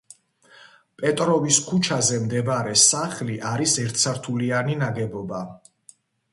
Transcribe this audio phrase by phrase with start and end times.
[1.01, 5.47] პეტროვის ქუჩაზე მდებარე სახლი არის ერთსართულიანი ნაგებობა.